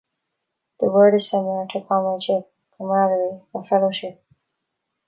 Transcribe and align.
The 0.79 0.87
word 0.91 1.13
is 1.13 1.29
similar 1.29 1.67
to 1.67 1.81
comradeship, 1.81 2.51
camaraderie 2.75 3.41
or 3.53 3.63
fellowship. 3.63 4.19